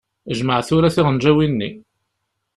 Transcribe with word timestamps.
Jmeɛ 0.37 0.59
tura 0.67 0.89
tiɣenǧawin-nni. 0.95 1.69